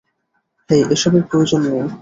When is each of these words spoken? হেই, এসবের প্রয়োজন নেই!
হেই, 0.69 0.81
এসবের 0.95 1.23
প্রয়োজন 1.29 1.61
নেই! 1.65 1.81